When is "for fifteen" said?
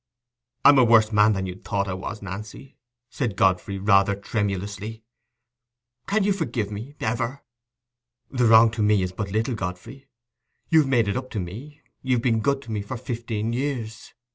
12.81-13.53